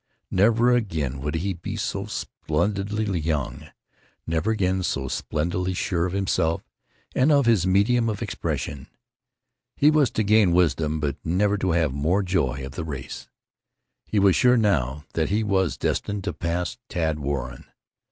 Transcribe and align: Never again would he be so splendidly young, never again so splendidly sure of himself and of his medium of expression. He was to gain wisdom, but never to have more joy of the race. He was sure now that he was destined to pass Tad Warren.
Never 0.31 0.71
again 0.75 1.19
would 1.21 1.35
he 1.35 1.53
be 1.53 1.75
so 1.75 2.07
splendidly 2.07 3.19
young, 3.19 3.67
never 4.25 4.49
again 4.49 4.81
so 4.81 5.07
splendidly 5.07 5.75
sure 5.75 6.07
of 6.07 6.13
himself 6.13 6.63
and 7.15 7.31
of 7.31 7.45
his 7.45 7.67
medium 7.67 8.09
of 8.09 8.23
expression. 8.23 8.87
He 9.75 9.91
was 9.91 10.09
to 10.17 10.23
gain 10.23 10.53
wisdom, 10.53 10.99
but 10.99 11.17
never 11.23 11.55
to 11.59 11.73
have 11.73 11.93
more 11.93 12.23
joy 12.23 12.65
of 12.65 12.71
the 12.71 12.83
race. 12.83 13.29
He 14.07 14.17
was 14.17 14.35
sure 14.35 14.57
now 14.57 15.03
that 15.13 15.29
he 15.29 15.43
was 15.43 15.77
destined 15.77 16.23
to 16.23 16.33
pass 16.33 16.79
Tad 16.89 17.19
Warren. 17.19 17.65